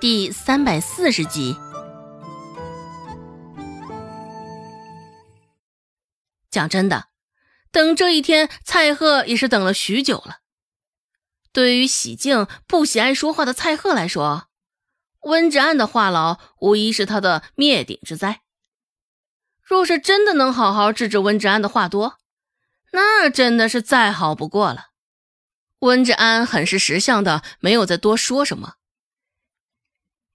[0.00, 1.54] 第三百四十集。
[6.50, 7.08] 讲真的，
[7.70, 10.38] 等这一天，蔡贺也是等了许久了。
[11.52, 14.46] 对于喜静不喜爱说话的蔡贺来说，
[15.24, 18.40] 温志安的话痨无疑是他的灭顶之灾。
[19.62, 22.16] 若是真的能好好治治温志安的话多，
[22.92, 24.86] 那真的是再好不过了。
[25.80, 28.76] 温志安很是识相的，没有再多说什么，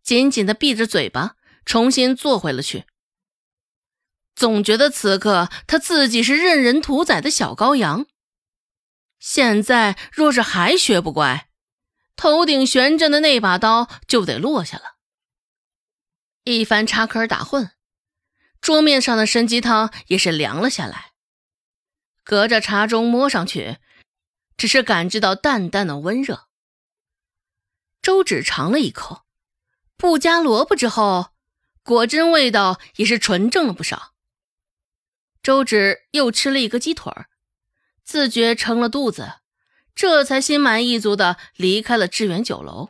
[0.05, 2.85] 紧紧的闭着嘴巴，重新坐回了去。
[4.35, 8.05] 总觉得此刻他自己是任人屠宰的小羔羊。
[9.19, 11.49] 现在若是还学不乖，
[12.15, 14.95] 头顶悬着的那把刀就得落下了。
[16.45, 17.71] 一番插科打诨，
[18.61, 21.11] 桌面上的参鸡汤也是凉了下来。
[22.23, 23.79] 隔着茶盅摸上去。
[24.57, 26.47] 只是感知到淡淡的温热。
[28.01, 29.24] 周芷尝了一口，
[29.97, 31.29] 不加萝卜之后，
[31.83, 34.13] 果真味道也是纯正了不少。
[35.41, 37.27] 周芷又吃了一个鸡腿儿，
[38.03, 39.33] 自觉撑了肚子，
[39.93, 42.89] 这才心满意足的离开了致远酒楼。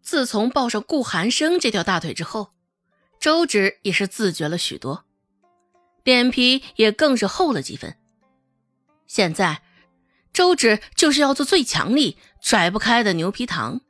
[0.00, 2.52] 自从抱上顾寒生这条大腿之后，
[3.20, 5.04] 周芷也是自觉了许多，
[6.02, 7.96] 脸皮也更是厚了几分。
[9.06, 9.62] 现在，
[10.32, 13.82] 周芷就是要做最强力、甩不开的牛皮糖。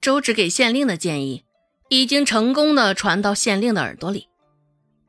[0.00, 1.44] 周芷给县令的建议，
[1.88, 4.28] 已经成功的传到县令的耳朵里。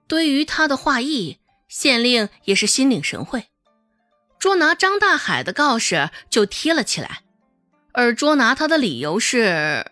[0.07, 3.45] 对于他的话意，县令也是心领神会，
[4.37, 7.23] 捉拿张大海的告示就贴了起来。
[7.93, 9.91] 而捉拿他的理由是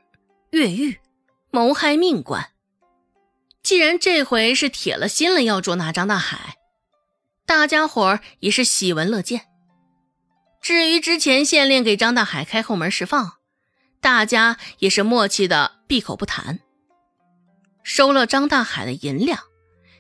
[0.51, 0.99] 越狱、
[1.51, 2.49] 谋害命官。
[3.61, 6.55] 既然这回是铁了心了要捉拿张大海。
[7.45, 9.47] 大家伙儿也是喜闻乐见。
[10.61, 13.38] 至于之前县令给张大海开后门释放，
[14.01, 16.59] 大家也是默契的闭口不谈。
[17.83, 19.39] 收了张大海的银两，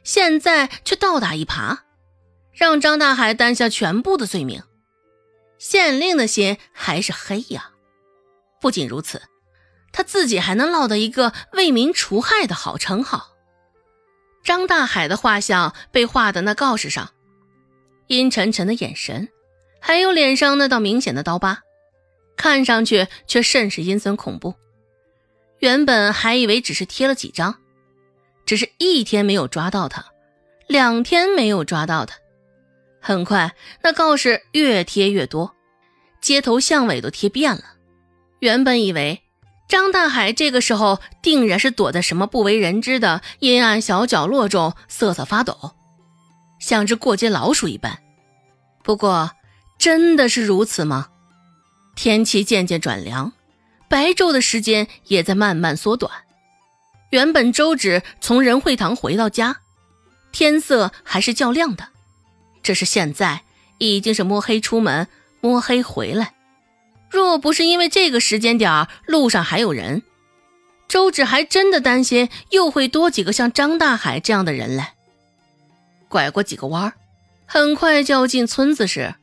[0.03, 1.79] 现在却倒打一耙，
[2.53, 4.63] 让张大海担下全部的罪名。
[5.57, 7.71] 县令的心还是黑呀！
[8.61, 9.21] 不仅如此，
[9.91, 13.29] 他自己还能落得一个为民除害的好称号。
[14.43, 17.11] 张大海的画像被画的那告示上。
[18.07, 19.29] 阴沉沉的眼神，
[19.79, 21.61] 还有脸上那道明显的刀疤，
[22.39, 24.55] 看上去却甚是阴森恐怖。
[25.59, 27.57] 原本还以为只是贴了几张，
[28.45, 30.05] 只是一天没有抓到他，
[30.65, 32.15] 两天没有抓到他，
[33.01, 35.53] 很快那告示越贴越多，
[36.21, 37.63] 街头巷尾都贴遍了。
[38.39, 39.21] 原本以为
[39.67, 45.75] 张大海这个时候定然是躲在什么不为人知的阴暗小角落中瑟瑟发抖。
[46.61, 47.99] 像只过街老鼠一般，
[48.81, 49.31] 不过
[49.77, 51.09] 真的是如此吗？
[52.01, 53.33] 天气渐渐转凉，
[53.89, 56.09] 白昼的时间也在慢慢缩短。
[57.09, 59.57] 原本周芷从仁惠堂回到家，
[60.31, 61.89] 天色还是较亮的，
[62.63, 63.41] 只是现在
[63.79, 65.09] 已经是摸黑出门，
[65.41, 66.35] 摸黑回来。
[67.09, 70.01] 若不是因为这个时间点路上还有人，
[70.87, 74.93] 周芷还真的担心又会多几个像张大海这样的人来。
[76.07, 76.93] 拐过几个弯，
[77.45, 79.15] 很快就要进村子时，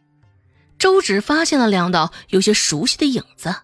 [0.79, 3.55] 周芷发现了两道有些熟悉的影子。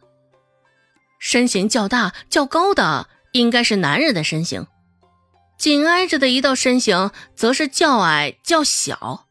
[1.19, 4.67] 身形较大、较高的应该是男人的身形，
[5.56, 9.27] 紧挨着的一道身形则是较矮、较小，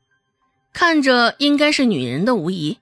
[0.74, 2.80] 看着应该是女人的无疑。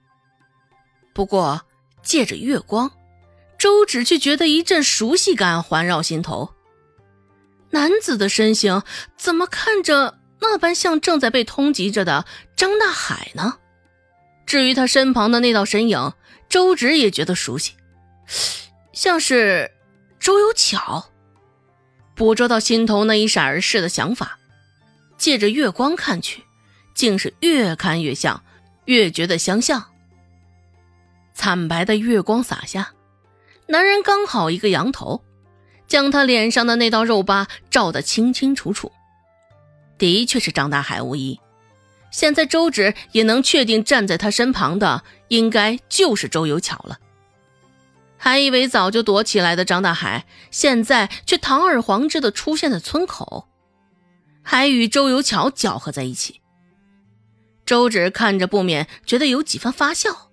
[1.13, 1.61] 不过
[2.03, 2.91] 借着月光，
[3.57, 6.53] 周芷却觉得一阵熟悉感环绕心头。
[7.71, 8.83] 男子的身形
[9.17, 10.19] 怎么看着？
[10.41, 13.57] 那般像正在被通缉着的张大海呢？
[14.49, 16.11] 至于他身旁的那道身影，
[16.49, 17.73] 周芷也觉得熟悉，
[18.93, 19.69] 像是
[20.19, 21.11] 周有巧。
[22.15, 24.39] 捕捉到心头那一闪而逝的想法，
[25.19, 26.43] 借着月光看去，
[26.95, 28.43] 竟是越看越像，
[28.85, 29.85] 越觉得相像。
[31.35, 32.93] 惨白的月光洒下，
[33.67, 35.23] 男人刚好一个仰头，
[35.87, 38.91] 将他脸上的那道肉疤照得清清楚楚。
[39.99, 41.39] 的确是张大海无疑，
[42.11, 46.99] 现在周芷也能确定站在他身旁的应该就是周有巧了。
[48.17, 53.47] 还以为早就躲起来的张大海，现在却堂而皇之的出现在村口，
[54.43, 56.41] 还与周有巧搅和在一起。
[57.65, 60.31] 周芷看着不免觉得有几分发笑，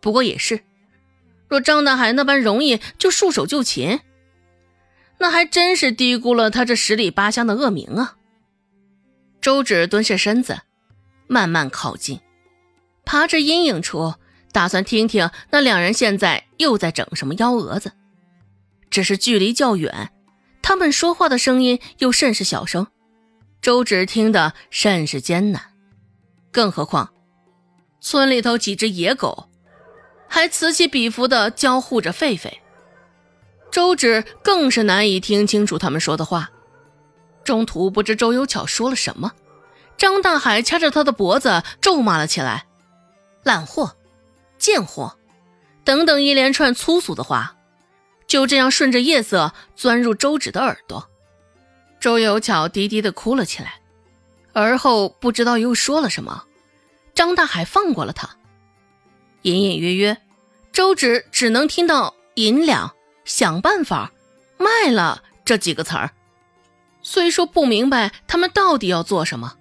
[0.00, 0.60] 不过也是，
[1.48, 4.00] 若张大海那般容易就束手就擒，
[5.18, 8.16] 那还真是低估了他这十里八乡的恶名啊！
[9.40, 10.62] 周芷蹲下身子，
[11.26, 12.20] 慢慢靠近，
[13.04, 14.14] 爬至阴影处，
[14.52, 17.92] 打算听听那两人现在又在整什么幺蛾子。
[18.90, 20.10] 只是距离较远，
[20.62, 22.86] 他们说话的声音又甚是小声，
[23.60, 25.62] 周芷听得甚是艰难。
[26.52, 27.12] 更何况，
[28.00, 29.48] 村里头几只野狗
[30.28, 32.50] 还此起彼伏地交互着狒狒，
[33.70, 36.50] 周芷更是难以听清楚他们说的话。
[37.44, 39.32] 中途不知周有巧说了什么，
[39.96, 42.66] 张大海掐着他的脖子咒骂了起来
[43.42, 43.96] ：“烂货，
[44.58, 45.16] 贱货，
[45.84, 47.56] 等等一连串粗俗的话，
[48.26, 51.08] 就这样顺着夜色钻入周芷的耳朵。”
[51.98, 53.80] 周有巧低低的哭了起来，
[54.52, 56.44] 而后不知道又说了什么，
[57.14, 58.36] 张大海放过了他。
[59.42, 60.16] 隐隐约约，
[60.72, 62.94] 周芷只能听到“银两
[63.24, 64.12] ”“想办法
[64.58, 66.10] ”“卖了”这几个词儿。
[67.00, 69.56] 虽说不明白他们到底要做什么，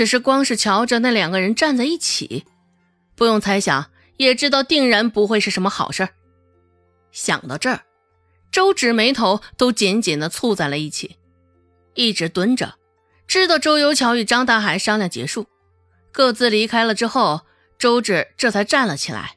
[0.00, 2.46] 只是光是瞧着那两个人站在一起，
[3.14, 6.08] 不用猜想也知道定然不会是什么好事。
[7.12, 7.82] 想到这儿，
[8.50, 11.18] 周芷眉头都紧紧的蹙在了一起，
[11.92, 12.76] 一直蹲着，
[13.26, 15.46] 直到周游桥与张大海商量结束，
[16.10, 17.42] 各自离开了之后，
[17.78, 19.36] 周芷这才站了起来。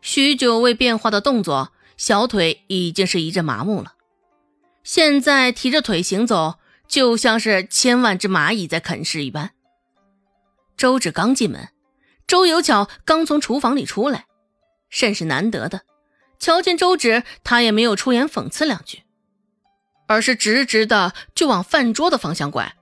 [0.00, 3.92] 许久未变化的动作，小腿已经是一阵麻木了。
[4.82, 6.54] 现在提着腿行走，
[6.90, 9.52] 就像是千万只蚂蚁在啃食一般。
[10.76, 11.68] 周芷刚进门，
[12.26, 14.26] 周有巧刚从厨房里出来，
[14.88, 15.82] 甚是难得的，
[16.40, 19.04] 瞧见周芷，他也没有出言讽刺两句，
[20.08, 22.74] 而是直直的就往饭桌的方向拐。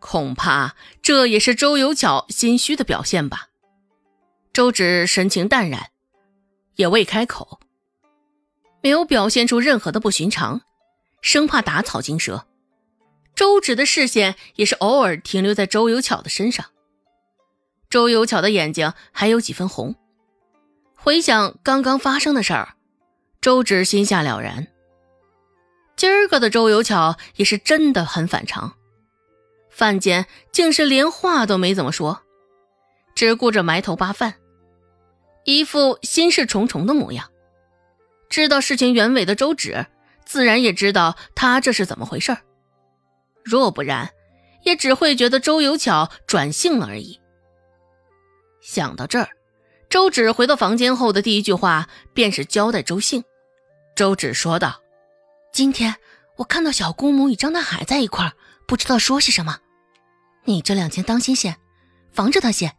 [0.00, 3.48] 恐怕这也是周有巧心虚的表现吧。
[4.52, 5.90] 周芷神情淡然，
[6.74, 7.60] 也未开口，
[8.82, 10.62] 没有表现出任何的不寻常。
[11.22, 12.46] 生怕打草惊蛇，
[13.36, 16.66] 周芷的视线也是偶尔停留在周有巧的身上。
[17.88, 19.94] 周有巧的眼睛还有几分红。
[20.96, 22.74] 回想刚刚发生的事儿，
[23.40, 24.66] 周芷心下了然。
[25.94, 28.74] 今儿个的周有巧也是真的很反常，
[29.70, 32.22] 饭间竟是连话都没怎么说，
[33.14, 34.34] 只顾着埋头扒饭，
[35.44, 37.30] 一副心事重重的模样。
[38.28, 39.86] 知道事情原委的周芷。
[40.24, 42.38] 自然也知道他这是怎么回事儿
[43.46, 44.10] 若不然，
[44.64, 47.20] 也只会觉得周有巧转性了而已。
[48.60, 49.28] 想到这儿，
[49.88, 53.22] 周芷回到房间后的第一句话便是交代周兴。
[53.94, 54.80] 周芷说道
[55.54, 55.94] ：“今天
[56.38, 58.32] 我看到小姑母与张大海在一块儿，
[58.66, 59.60] 不知道说些什么。
[60.44, 61.56] 你这两天当心些，
[62.12, 62.72] 防着他些。”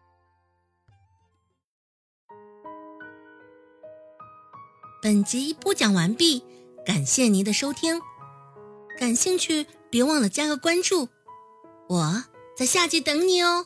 [5.01, 6.43] 本集播讲完毕。
[6.85, 7.99] 感谢您的收听，
[8.97, 9.65] 感兴趣
[9.97, 11.09] 别忘了加个关注，
[11.89, 12.23] 我
[12.55, 13.65] 在下集等你哦。